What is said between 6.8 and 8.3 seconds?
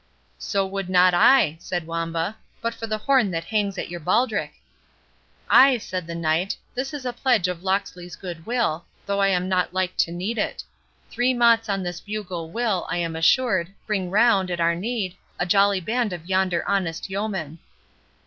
is a pledge of Locksley's